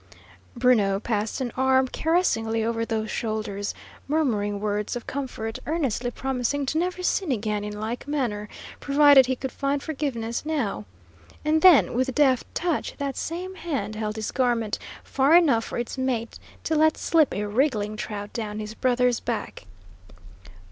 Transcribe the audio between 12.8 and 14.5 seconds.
that same hand held his